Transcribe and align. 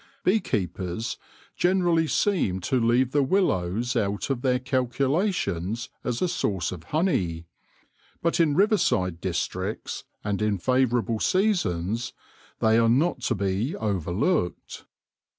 Bee 0.23 0.39
keepers 0.39 1.17
generally 1.55 2.07
seem 2.07 2.59
to 2.61 2.79
leave 2.79 3.11
the 3.11 3.21
willows 3.21 3.95
out 3.95 4.31
of 4.31 4.41
their 4.41 4.57
calculations 4.57 5.89
as 6.03 6.23
a 6.23 6.27
source 6.27 6.71
of 6.71 6.85
honey, 6.85 7.45
but 8.23 8.39
in 8.39 8.55
riverside 8.55 9.21
districts, 9.21 10.03
and 10.23 10.41
in 10.41 10.57
favourable 10.57 11.19
seasons, 11.19 12.13
they 12.61 12.79
are 12.79 12.89
not 12.89 13.19
to 13.21 13.35
be 13.35 13.75
overlooked. 13.75 14.85